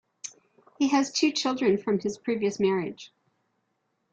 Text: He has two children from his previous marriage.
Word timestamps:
He 0.79 0.87
has 0.87 1.11
two 1.11 1.31
children 1.31 1.77
from 1.77 1.99
his 1.99 2.17
previous 2.17 2.59
marriage. 2.59 3.13